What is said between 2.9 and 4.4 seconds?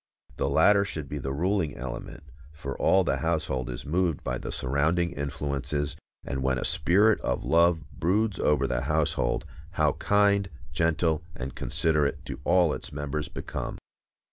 the household is moved by